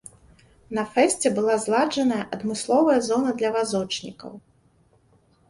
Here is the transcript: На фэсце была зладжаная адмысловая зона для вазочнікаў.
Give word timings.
На 0.77 0.83
фэсце 0.95 1.31
была 1.35 1.57
зладжаная 1.65 2.23
адмысловая 2.39 2.97
зона 3.09 3.29
для 3.43 3.49
вазочнікаў. 3.59 4.31